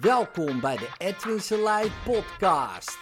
[0.00, 2.98] Welkom bij de Edwin Selei podcast.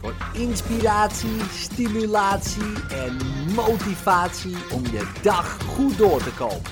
[0.00, 3.16] Voor inspiratie, stimulatie en
[3.54, 6.70] motivatie om je dag goed door te komen.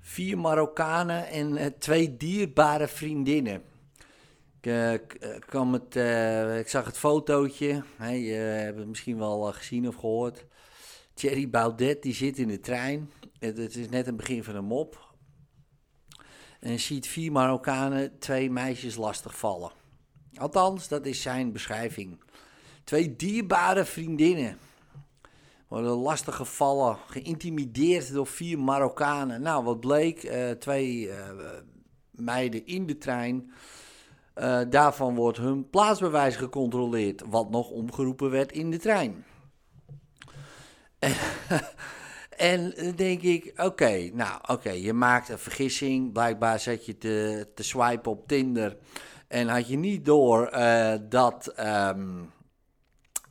[0.00, 3.62] Vier Marokkanen en eh, twee dierbare vriendinnen.
[4.60, 7.82] Ik, eh, eh, het, eh, ik zag het fotootje.
[7.96, 10.46] Hè, je hebt het misschien wel gezien of gehoord.
[11.14, 13.10] Thierry Baudet die zit in de trein.
[13.38, 15.14] Het, het is net een begin van een mop.
[16.60, 19.70] En ziet vier Marokkanen twee meisjes lastig vallen.
[20.34, 22.20] Althans, dat is zijn beschrijving.
[22.84, 24.58] Twee dierbare vriendinnen
[25.68, 29.42] worden lastig gevallen, geïntimideerd door vier Marokkanen.
[29.42, 30.32] Nou, wat bleek?
[30.58, 31.10] Twee
[32.10, 33.52] meiden in de trein.
[34.40, 39.24] Eh, daarvan wordt hun plaatsbewijs gecontroleerd, wat nog omgeroepen werd in de trein.
[42.36, 46.12] en dan denk ik, oké, nou oké, je maakt een vergissing.
[46.12, 48.76] Blijkbaar zat je te, te swipen op Tinder
[49.28, 52.22] en had je niet door eh, dat, ehm,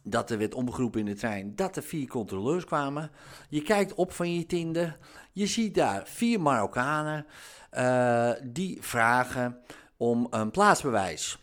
[0.04, 3.12] dat er werd omgeroepen in de trein dat er vier controleurs kwamen.
[3.50, 4.98] Je kijkt op van je Tinder,
[5.32, 7.26] je ziet daar vier Marokkanen
[7.70, 9.62] eh, die vragen
[10.00, 11.38] om een plaatsbewijs.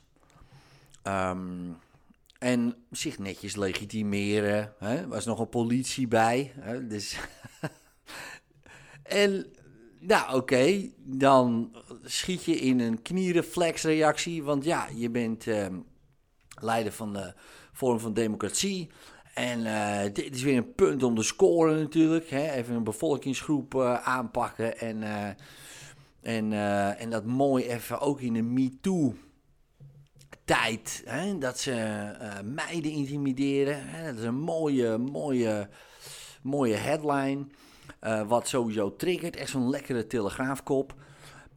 [1.03, 1.71] Ehm,
[2.39, 4.73] en zich netjes legitimeren.
[4.79, 4.97] Hè?
[4.97, 6.53] Er was nog een politie bij.
[6.61, 6.87] Hè?
[6.87, 7.17] Dus
[9.03, 9.47] en,
[10.01, 14.43] nou oké, dan schiet je in een kniereflexreactie.
[14.43, 15.79] Want ja, je bent ehm,
[16.61, 17.35] leider van de
[17.73, 18.91] Forum van Democratie.
[19.35, 22.31] En eh, dit is weer een punt om te scoren natuurlijk.
[22.31, 22.51] Hè?
[22.53, 25.03] Even een bevolkingsgroep eh, aanpakken en...
[26.27, 29.15] en, eh, en dat mooi even ook in de MeToo-tijd.
[31.39, 33.89] Dat ze eh, meiden intimideren.
[33.89, 35.69] Hè, dat is een mooie, mooie,
[36.43, 37.47] mooie headline.
[38.01, 39.37] eh, wat sowieso triggert.
[39.37, 40.95] Echt zo'n lekkere telegraafkop.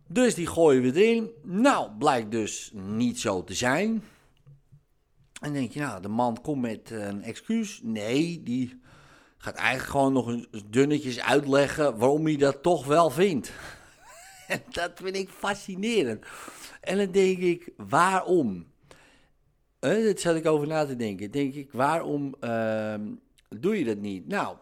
[0.07, 1.29] Dus die gooien we erin.
[1.43, 4.03] Nou, blijkt dus niet zo te zijn.
[5.41, 7.79] En denk je, nou, de man komt met een excuus.
[7.83, 8.81] Nee, die
[9.37, 13.51] gaat eigenlijk gewoon nog eens dunnetjes uitleggen waarom hij dat toch wel vindt.
[14.71, 16.25] Dat vind ik fascinerend.
[16.81, 18.67] En dan denk ik, waarom?
[19.79, 21.31] Dat zat ik over na te denken.
[21.31, 23.11] Denk ik, waarom ehm,
[23.49, 24.27] doe je dat niet?
[24.27, 24.57] Nou,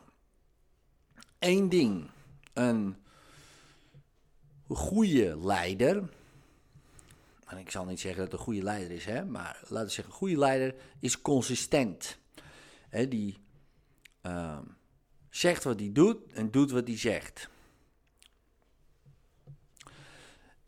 [1.40, 2.09] één ding.
[2.53, 2.96] Een
[4.68, 6.09] goede leider.
[7.46, 9.94] En ik zal niet zeggen dat het een goede leider is, hè, maar laten we
[9.94, 12.18] zeggen, een goede leider is consistent.
[13.09, 13.38] Die
[14.22, 14.64] ehm,
[15.30, 17.50] zegt wat hij doet en doet wat hij zegt.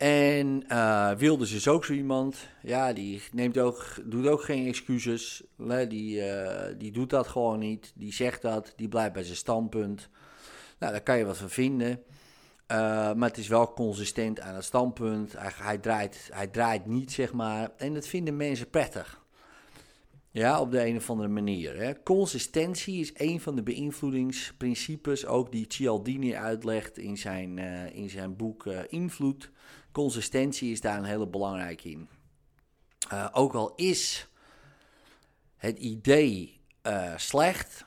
[0.00, 2.36] En eh Wilders is ook zo iemand.
[2.62, 5.42] Ja, die neemt ook, doet ook geen excuses.
[5.88, 7.92] Die, eh, die doet dat gewoon niet.
[7.94, 8.72] Die zegt dat.
[8.76, 10.08] Die blijft bij zijn standpunt.
[10.78, 12.02] Nou, daar kan je wat van vinden.
[12.66, 12.76] Eh,
[13.12, 15.32] maar het is wel consistent aan het standpunt.
[15.32, 17.70] Hij, hij, draait, hij draait niet, zeg maar.
[17.76, 19.24] En dat vinden mensen prettig.
[20.30, 21.76] Ja, op de een of andere manier.
[21.76, 22.02] Hè.
[22.02, 27.58] Consistentie is een van de beïnvloedingsprincipes, ook die Cialdini uitlegt in zijn,
[27.94, 29.50] in zijn boek eh, Invloed.
[29.92, 32.08] Consistentie is daar een hele belangrijke in.
[33.08, 34.28] Eh, ook al is
[35.56, 37.84] het idee eh, slecht,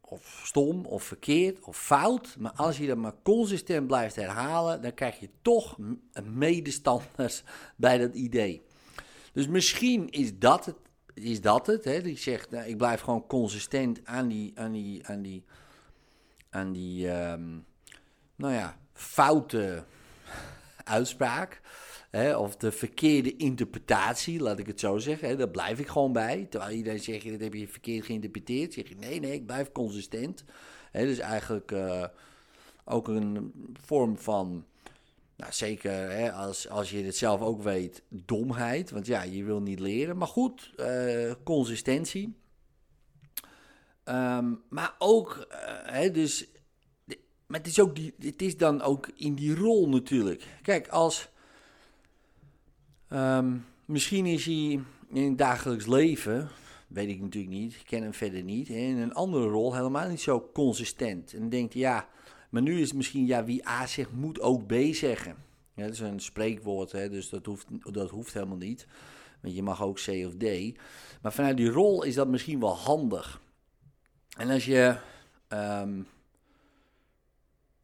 [0.00, 4.94] of stom, of verkeerd, of fout, maar als je dat maar consistent blijft herhalen, dan
[4.94, 5.78] krijg je toch
[6.24, 7.42] medestanders
[7.76, 8.62] bij dat idee.
[9.32, 10.76] Dus misschien is dat het,
[11.14, 12.02] is dat het hè?
[12.02, 15.44] die zegt, nou, ik blijf gewoon consistent aan die, aan die, aan die,
[16.50, 17.58] aan die ehm,
[18.36, 19.84] nou ja, foute
[20.86, 21.60] uitspraak.
[22.10, 25.28] Hè, of de verkeerde interpretatie, laat ik het zo zeggen.
[25.28, 26.46] Hè, daar blijf ik gewoon bij.
[26.50, 28.72] Terwijl iedereen zegt, dat heb je verkeerd geïnterpreteerd.
[28.72, 30.44] Zeg je, nee, nee, ik blijf consistent.
[30.90, 32.04] Hè, dus eigenlijk eh,
[32.84, 34.64] ook een vorm van,
[35.36, 38.90] nou zeker hè, als, als je het zelf ook weet, domheid.
[38.90, 40.16] Want ja, je wil niet leren.
[40.16, 42.36] Maar goed, eh, consistentie.
[44.04, 46.48] Ehm, maar ook, eh, hè, dus
[47.46, 50.46] maar het is, ook die, het is dan ook in die rol natuurlijk.
[50.62, 51.28] Kijk, als.
[53.08, 56.48] ehm, misschien is hij in het dagelijks leven.
[56.88, 57.74] Weet ik natuurlijk niet.
[57.74, 58.68] Ik ken hem verder niet.
[58.68, 61.32] In een andere rol helemaal niet zo consistent.
[61.32, 62.08] En dan denkt hij, ja.
[62.50, 65.36] Maar nu is het misschien, ja, wie A zegt, moet ook B zeggen.
[65.74, 68.86] Dat is een spreekwoord, hè, dus dat hoeft, dat hoeft helemaal niet.
[69.42, 70.44] Want je mag ook C of D.
[71.22, 73.40] Maar vanuit die rol is dat misschien wel handig.
[74.36, 74.96] En als je.
[75.48, 76.02] ehm,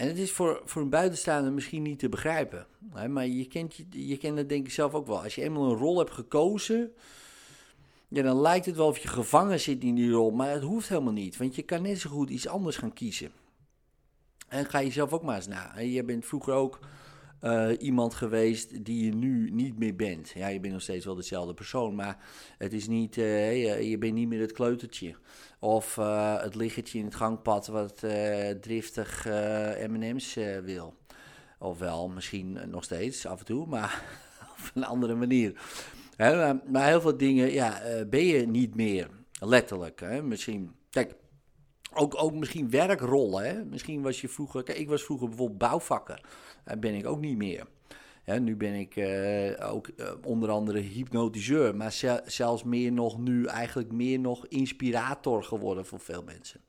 [0.03, 2.67] en het is voor, voor een buitenstaander misschien niet te begrijpen.
[2.93, 5.23] Hè, maar je kent, je, je kent het denk ik zelf ook wel.
[5.23, 6.93] Als je eenmaal een rol hebt gekozen,
[8.09, 10.89] ja, dan lijkt het wel of je gevangen zit in die rol, maar het hoeft
[10.89, 11.37] helemaal niet.
[11.37, 13.33] Want je kan net zo goed iets anders gaan kiezen.
[14.49, 15.79] En ga je zelf ook maar eens na.
[15.79, 16.79] Je bent vroeger ook
[17.43, 20.31] uh, iemand geweest die je nu niet meer bent.
[20.35, 22.19] Ja, je bent nog steeds wel dezelfde persoon, maar
[22.59, 25.15] het is niet, uh, je bent niet meer het kleutertje.
[25.61, 25.97] Of
[26.41, 28.05] het liggertje in het gangpad wat
[28.61, 29.25] driftig
[29.89, 30.35] M&M's
[30.65, 30.95] wil.
[31.59, 34.05] Ofwel, misschien nog steeds, af en toe, maar
[34.59, 35.61] op een andere manier.
[36.67, 39.09] Maar heel veel dingen ja, ben je niet meer,
[39.41, 40.01] letterlijk.
[40.01, 40.23] Hè?
[40.23, 41.15] Misschien, kijk,
[41.95, 43.45] ook, ook misschien werkrollen.
[43.45, 43.65] Hè?
[43.65, 46.21] Misschien was je vroeger, kijk, ik was vroeger bijvoorbeeld bouwvakker.
[46.65, 47.67] Dat ben ik ook niet meer.
[48.41, 51.93] nu ben ik uh, ook uh, onder andere hypnotiseur, maar
[52.25, 56.61] zelfs meer nog nu eigenlijk meer nog inspirator geworden voor veel mensen.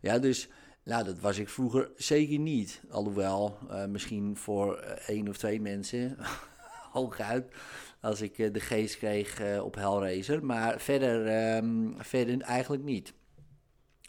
[0.00, 0.48] Ja, dus
[0.84, 2.82] nou, dat was ik vroeger zeker niet.
[2.90, 4.76] Alhoewel, uh, misschien voor
[5.06, 6.16] één of twee mensen,
[6.92, 7.54] hooguit,
[8.00, 10.44] als ik de geest kreeg op Hellraiser.
[10.44, 13.14] Maar verder, um, verder eigenlijk niet.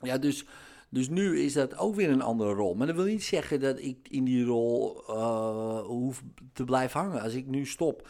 [0.01, 0.45] Ja, dus,
[0.89, 2.75] dus nu is dat ook weer een andere rol.
[2.75, 6.23] Maar dat wil niet zeggen dat ik in die rol uh, hoef
[6.53, 7.21] te blijven hangen.
[7.21, 8.07] Als ik nu stop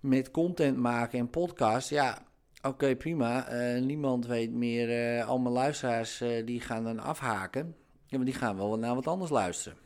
[0.00, 2.26] met content maken en podcast, ja,
[2.62, 3.52] oké, prima.
[3.52, 7.74] Uh, niemand weet meer, uh, al mijn luisteraars die gaan dan afhaken.
[8.06, 9.78] Ja, maar die gaan wel naar wat anders luisteren.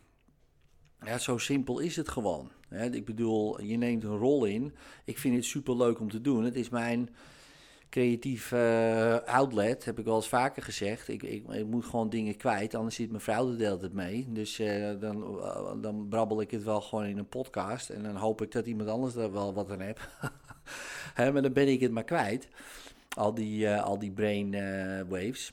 [1.04, 2.50] Ja, zo simpel is het gewoon.
[2.90, 4.74] ik bedoel, je neemt een rol in.
[5.04, 6.44] Ik vind het super leuk om te doen.
[6.44, 7.08] Het is mijn
[7.92, 11.08] creatief uh, outlet, heb ik wel eens vaker gezegd.
[11.08, 14.26] Ik, ik, ik, moet gewoon dingen kwijt, anders zit mijn vrouw de hele tijd mee.
[14.28, 17.90] Dus uh, dan, uh, dan brabbel ik het wel gewoon in een podcast.
[17.90, 20.00] En dan hoop ik dat iemand anders er wel wat aan heeft.
[21.32, 22.48] maar dan ben ik het maar kwijt.
[23.16, 24.50] Al die, al die brain
[25.08, 25.52] waves.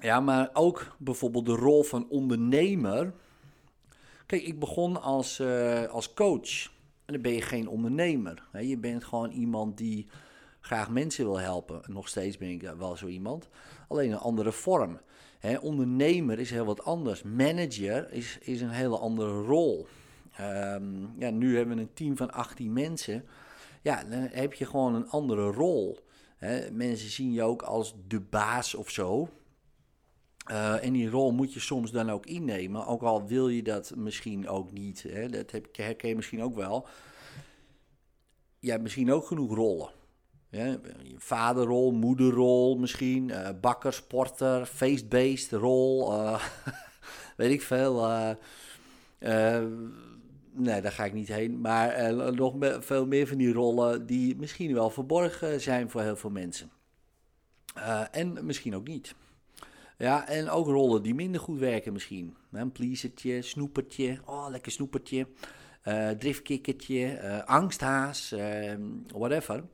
[0.00, 3.12] Ja, maar ook bijvoorbeeld de rol van ondernemer.
[4.26, 5.42] Kijk, ik begon als,
[5.90, 6.64] als coach.
[7.04, 8.42] En dan ben je geen ondernemer.
[8.60, 10.06] Je bent gewoon iemand die
[10.60, 11.82] graag mensen wil helpen.
[11.86, 13.48] Nog steeds ben ik wel zo iemand.
[13.88, 15.00] Alleen een andere vorm.
[15.60, 17.22] ondernemer is heel wat anders.
[17.22, 19.86] Manager is, is een hele andere rol.
[20.40, 23.24] Um, ja, nu hebben we een team van 18 mensen.
[23.82, 25.98] Ja, dan heb je gewoon een andere rol.
[26.72, 29.28] mensen zien je ook als de baas of zo.
[30.50, 32.86] Uh, en die rol moet je soms dan ook innemen.
[32.86, 35.06] Ook al wil je dat misschien ook niet.
[35.30, 36.86] Dat heb, herken je misschien ook wel.
[38.58, 39.90] Je hebt misschien ook genoeg rollen.
[40.50, 40.78] Ja,
[41.16, 46.44] vaderrol, moederrol misschien, uh, bakker, sporter, feestbeest rol, uh,
[47.36, 48.08] weet ik veel.
[48.08, 48.30] Uh,
[50.52, 51.60] nee, daar ga ik niet heen.
[51.60, 56.30] Maar nog veel meer van die rollen die misschien wel verborgen zijn voor heel veel
[56.30, 56.70] mensen.
[58.10, 59.14] en misschien ook niet.
[59.98, 62.36] Ja, en ook rollen die minder goed werken misschien.
[62.52, 65.26] Een pleasertje, snoepertje, oh lekker snoepertje,
[66.18, 68.34] driftkikkertje, angsthaas,
[69.12, 69.64] whatever.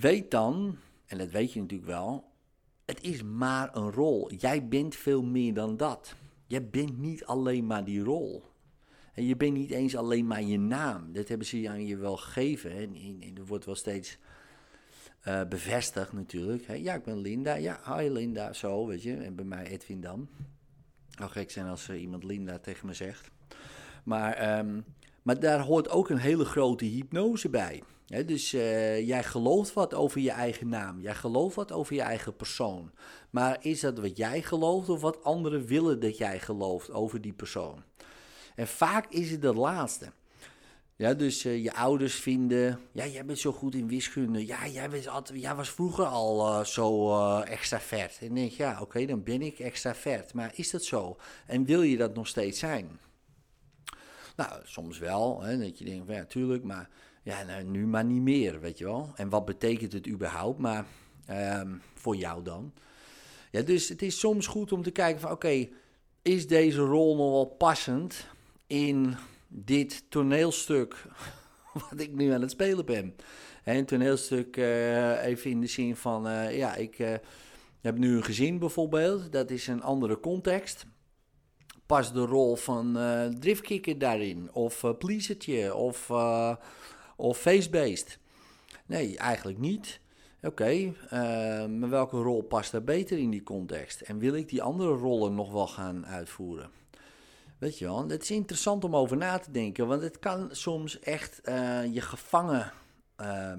[0.00, 2.24] Weet dan, en dat weet je natuurlijk wel,
[2.84, 4.32] het is maar een rol.
[4.32, 6.14] Jij bent veel meer dan dat.
[6.46, 8.42] Jij bent niet alleen maar die rol.
[9.12, 11.12] En je bent niet eens alleen maar je naam.
[11.12, 12.70] Dat hebben ze aan je wel gegeven.
[12.70, 14.18] En, dat wordt wel steeds
[15.28, 16.76] uh, bevestigd natuurlijk.
[16.76, 17.54] Ja, ik ben Linda.
[17.54, 18.52] Ja, hi Linda.
[18.52, 19.16] Zo, weet je.
[19.16, 20.28] En bij mij Edwin dan.
[21.08, 23.30] Zou gek zijn als uh, iemand Linda tegen me zegt.
[24.04, 24.84] Maar, um,
[25.22, 30.20] maar daar hoort ook een hele grote hypnose bij dus uh, jij gelooft wat over
[30.20, 31.00] je eigen naam.
[31.00, 32.90] Jij gelooft wat over je eigen persoon.
[33.30, 37.32] Maar is dat wat jij gelooft of wat anderen willen dat jij gelooft over die
[37.32, 37.82] persoon?
[38.54, 40.12] En vaak is het dat laatste.
[40.96, 44.46] Ja, dus uh, je ouders vinden, ja, jij bent zo goed in wiskunde.
[44.46, 48.18] Ja, jij, bent altijd, was vroeger al uh, zo extravert.
[48.20, 50.34] En dan denk je, ja, oké, dan ben ik extravert.
[50.34, 51.16] Maar is dat zo?
[51.46, 52.98] En wil je dat nog steeds zijn?
[54.36, 55.42] Nou, soms wel.
[55.42, 56.88] Hè, dat je denkt, ja, tuurlijk, maar
[57.22, 59.12] ja, nou, nu maar niet meer, weet je wel.
[59.14, 60.86] En wat betekent het überhaupt, maar
[61.30, 62.72] um, voor jou dan?
[63.50, 65.68] Ja, dus het is soms goed om te kijken van, oké,
[66.22, 68.26] is deze rol nog wel passend
[68.66, 69.16] in
[69.48, 71.06] dit toneelstuk
[71.90, 73.14] wat ik nu aan het spelen ben?
[73.64, 77.14] En een toneelstuk uh, even in de zin van, uh, ja, ik uh,
[77.80, 80.86] heb nu een gezin bijvoorbeeld, dat is een andere context
[81.86, 84.48] past de rol van uh, driftkikker daarin?
[84.52, 85.74] Of uh, pleasertje?
[85.74, 86.10] Of
[87.18, 88.18] of face-based?
[88.86, 90.00] Nee, eigenlijk niet.
[90.42, 94.00] Oké, eh, maar welke rol past daar beter in die context?
[94.00, 96.70] En wil ik die andere rollen nog wel gaan uitvoeren?
[97.58, 101.40] Weet je het is interessant om over na te denken, want het kan soms echt
[101.44, 102.72] uh, je gevangen.
[103.20, 103.52] Uh,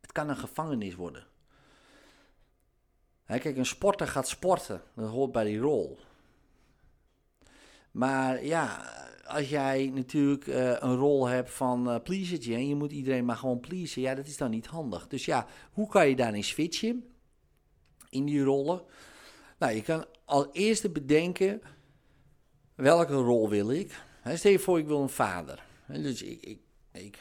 [0.00, 1.26] het kan een gevangenis worden.
[3.26, 5.98] kijk, een sporter gaat sporten, dat hoort bij die rol.
[7.90, 8.92] Maar ja,
[9.32, 13.36] als jij natuurlijk eh, een rol hebt van uh, pleasertje en je moet iedereen maar
[13.36, 15.06] gewoon pleasen, ja, dat is dan niet handig.
[15.06, 17.04] Dus ja, hoe kan je daarin switchen
[18.10, 18.82] in die rollen?
[19.58, 21.62] Nou, je kan als eerste bedenken
[22.74, 24.00] welke rol wil ik.
[24.34, 25.64] stel je voor, ik wil een vader.
[25.86, 26.58] dus ik, ik,
[26.92, 27.18] ik,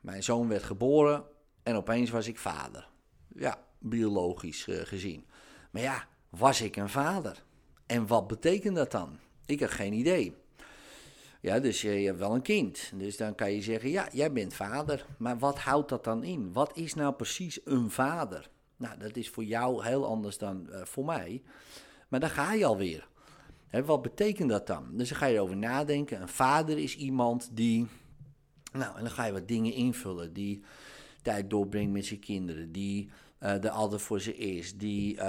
[0.00, 1.24] mijn zoon werd geboren
[1.62, 2.88] en opeens was ik vader.
[3.34, 5.26] Ja, biologisch uh, gezien.
[5.70, 7.44] Maar ja, was ik een vader?
[7.86, 9.18] En wat betekent dat dan?
[9.46, 10.39] Ik had geen idee.
[11.40, 12.92] Ja, dus je hebt wel een kind.
[12.94, 15.06] Dus dan kan je zeggen, ja, jij bent vader.
[15.18, 16.52] Maar wat houdt dat dan in?
[16.52, 18.48] Wat is nou precies een vader?
[18.76, 21.42] Nou, dat is voor jou heel anders dan uh, voor mij.
[22.08, 23.08] Maar dan ga je alweer.
[23.68, 24.88] Hè, wat betekent dat dan?
[24.92, 26.20] Dus dan ga je erover nadenken.
[26.20, 27.86] Een vader is iemand die...
[28.72, 30.32] Nou, en dan ga je wat dingen invullen.
[30.32, 30.62] Die
[31.22, 32.72] tijd doorbrengt met zijn kinderen.
[32.72, 34.76] Die uh, er altijd voor ze is.
[34.76, 35.22] Die, uh,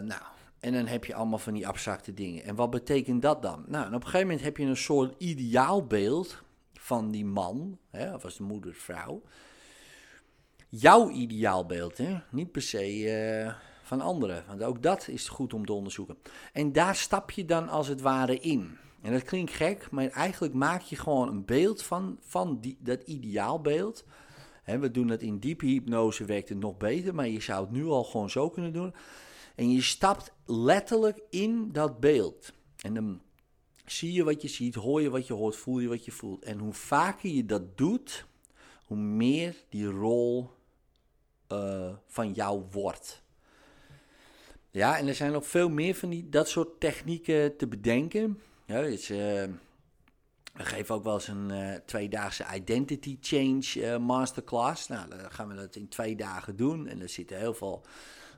[0.00, 0.22] nou,
[0.62, 2.44] en dan heb je allemaal van die abstracte dingen.
[2.44, 3.64] En wat betekent dat dan?
[3.66, 6.42] Nou, en op een gegeven moment heb je een soort ideaalbeeld
[6.72, 9.22] van die man, hè, of als de moeder, vrouw.
[10.68, 12.18] Jouw ideaalbeeld, hè?
[12.30, 12.98] niet per se
[13.44, 14.44] uh, van anderen.
[14.46, 16.18] Want ook dat is goed om te onderzoeken.
[16.52, 18.76] En daar stap je dan als het ware in.
[19.00, 23.02] En dat klinkt gek, maar eigenlijk maak je gewoon een beeld van, van die, dat
[23.02, 24.04] ideaalbeeld.
[24.64, 27.86] We doen dat in diepe hypnose, werkt het nog beter, maar je zou het nu
[27.86, 28.94] al gewoon zo kunnen doen.
[29.54, 32.52] En je stapt letterlijk in dat beeld.
[32.76, 33.22] En dan
[33.86, 36.44] zie je wat je ziet, hoor je wat je hoort, voel je wat je voelt.
[36.44, 38.26] En hoe vaker je dat doet,
[38.84, 40.50] hoe meer die rol
[41.52, 43.22] uh, van jou wordt.
[44.70, 48.40] Ja, en er zijn nog veel meer van die, dat soort technieken te bedenken.
[48.66, 49.16] Dus, uh,
[50.52, 54.88] we geven ook wel eens een uh, tweedaagse identity change masterclass.
[54.88, 56.86] Nou, dan gaan we dat in twee dagen doen.
[56.86, 57.84] En er zitten heel veel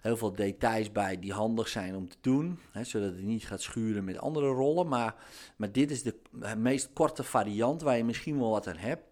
[0.04, 2.58] heel veel details bij die handig zijn om te doen.
[2.70, 4.88] Hè, zodat het niet gaat schuren met andere rollen.
[4.88, 5.14] Maar,
[5.56, 6.14] maar dit is de
[6.56, 9.02] meest korte variant waar je misschien wel wat aan hebt.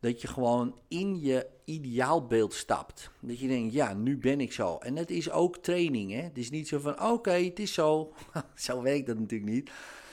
[0.00, 3.10] Dat je gewoon in je ideaalbeeld stapt.
[3.20, 4.76] Dat je denkt, ja, nu ben ik zo.
[4.76, 6.12] En dat is ook training.
[6.12, 6.20] Hè?
[6.20, 8.12] Het is niet zo van, oké, het is zo.
[8.54, 9.70] zo werkt dat natuurlijk niet.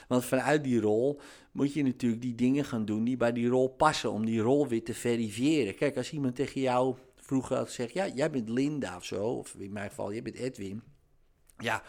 [0.07, 1.19] Want vanuit die rol
[1.51, 4.11] moet je natuurlijk die dingen gaan doen die bij die rol passen.
[4.11, 5.75] Om die rol weer te verifiëren.
[5.75, 6.95] Kijk, als iemand tegen jou
[7.31, 10.35] vroeger had gezegd, ja, jij bent Linda of zo, of in mijn geval, jij bent
[10.35, 10.81] Edwin.
[11.57, 11.83] Ja,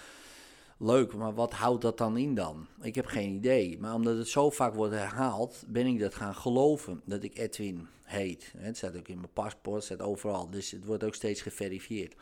[0.79, 2.67] leuk, maar wat houdt dat dan in dan?
[2.83, 3.79] Ik heb geen idee.
[3.79, 7.87] Maar omdat het zo vaak wordt herhaald, ben ik dat gaan geloven, dat ik Edwin
[8.03, 8.53] heet.
[8.57, 12.15] Het staat ook in mijn paspoort, het staat overal, dus het wordt ook steeds geverifieerd.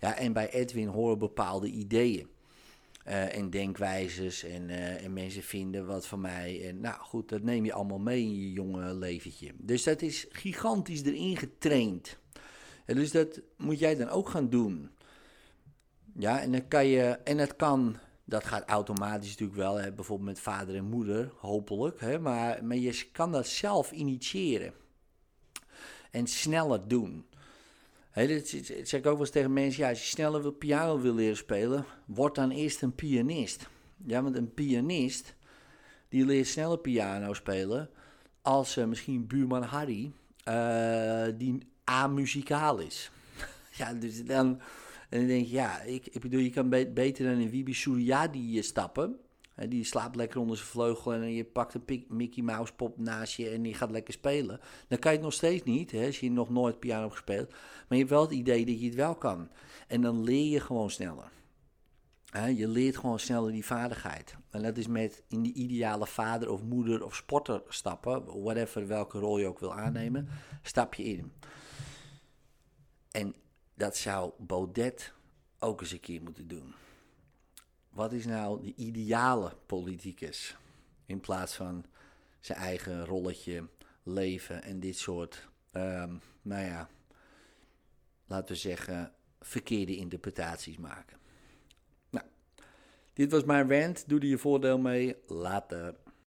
[0.00, 2.28] Ja, en bij Edwin horen bepaalde ideeën.
[3.06, 6.68] Uh, en denkwijzes en, uh, en mensen vinden wat van mij.
[6.68, 9.52] En nou goed, dat neem je allemaal mee in je jonge leventje.
[9.56, 12.18] Dus dat is gigantisch erin getraind
[12.94, 14.90] dus dat moet jij dan ook gaan doen.
[16.18, 20.28] Ja, en dan kan je, en het kan, dat gaat automatisch natuurlijk wel, hè, bijvoorbeeld
[20.28, 22.00] met vader en moeder, hopelijk.
[22.00, 24.72] Hè, maar, maar je kan dat zelf initiëren.
[26.10, 27.24] En sneller doen.
[28.14, 31.14] Dat zeg ik ook wel eens tegen mensen, ja, als je sneller wil, piano wil
[31.14, 33.68] leren spelen, word dan eerst een pianist.
[34.06, 35.34] Ja, want een pianist,
[36.08, 37.90] die leert sneller piano spelen
[38.42, 40.12] als uh, misschien buurman Harry,
[40.48, 41.58] uh, die
[41.90, 43.10] amuzikaal is.
[43.78, 44.60] ja, dus dan,
[45.08, 49.18] dan denk je, ja, ik, ik bedoel, je kan beter dan Wibi Suryadi eh, stappen.
[49.68, 53.48] die slaapt lekker onder zijn vleugel en je pakt een Mickey Mouse pop naast je
[53.48, 54.60] en die gaat lekker spelen.
[54.88, 57.50] Dan kan je het nog steeds niet, hè, als je nog nooit piano hebt gespeeld.
[57.50, 59.48] Maar je hebt wel het idee dat je het wel kan.
[59.88, 61.30] En dan leer je gewoon sneller.
[62.56, 64.36] je leert gewoon sneller die vaardigheid.
[64.50, 69.18] En dat is met in die ideale vader of moeder of sporter stappen, whatever welke
[69.18, 70.28] rol je ook wil aannemen,
[70.62, 71.32] stap je in.
[73.10, 73.34] En
[73.74, 75.12] dat zou Baudet
[75.58, 76.74] ook eens een keer moeten doen.
[77.90, 80.56] Wat is nou de ideale politicus?
[81.06, 81.84] In plaats van
[82.40, 83.68] zijn eigen rolletje
[84.02, 86.88] leven en dit soort, um, nou ja,
[88.26, 91.18] laten we zeggen, verkeerde interpretaties maken.
[92.10, 92.26] Nou,
[93.12, 94.08] dit was mijn rant.
[94.08, 95.16] Doe er je voordeel mee.
[95.26, 95.94] Later.